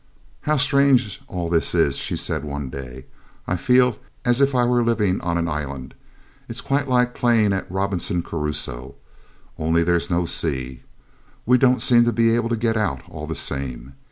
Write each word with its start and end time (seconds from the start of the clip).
'How 0.41 0.55
strange 0.55 1.21
all 1.27 1.47
this 1.47 1.75
is,' 1.75 1.97
she 1.97 2.15
said 2.15 2.43
one 2.43 2.71
day; 2.71 3.05
'I 3.47 3.55
feel 3.57 3.97
as 4.25 4.41
if 4.41 4.55
I 4.55 4.65
were 4.65 4.83
living 4.83 5.21
on 5.21 5.37
an 5.37 5.47
island. 5.47 5.93
It's 6.49 6.59
quite 6.59 6.87
like 6.89 7.13
playing 7.13 7.53
at 7.53 7.71
"Robinson 7.71 8.23
Crusoe", 8.23 8.95
only 9.59 9.83
there's 9.83 10.09
no 10.09 10.25
sea. 10.25 10.81
We 11.45 11.59
don't 11.59 11.83
seem 11.83 12.03
to 12.05 12.11
be 12.11 12.33
able 12.33 12.49
to 12.49 12.57
get 12.57 12.77
out 12.77 13.07
all 13.11 13.27
the 13.27 13.35
same. 13.35 13.93